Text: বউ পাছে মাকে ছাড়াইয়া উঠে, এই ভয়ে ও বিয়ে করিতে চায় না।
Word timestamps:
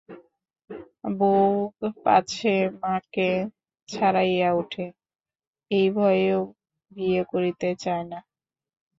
বউ 1.19 1.51
পাছে 2.03 2.53
মাকে 2.81 3.29
ছাড়াইয়া 3.89 4.49
উঠে, 4.53 4.85
এই 5.71 5.87
ভয়ে 5.95 6.27
ও 6.35 6.41
বিয়ে 6.91 7.21
করিতে 7.31 7.69
চায় 7.83 8.05
না। 8.11 8.19